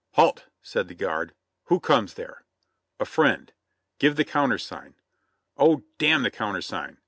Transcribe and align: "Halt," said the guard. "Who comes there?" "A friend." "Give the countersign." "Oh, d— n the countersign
"Halt," 0.13 0.45
said 0.63 0.87
the 0.87 0.95
guard. 0.95 1.35
"Who 1.65 1.79
comes 1.79 2.15
there?" 2.15 2.43
"A 2.99 3.05
friend." 3.05 3.53
"Give 3.99 4.15
the 4.15 4.25
countersign." 4.25 4.95
"Oh, 5.57 5.83
d— 5.99 6.07
n 6.11 6.23
the 6.23 6.31
countersign 6.31 6.97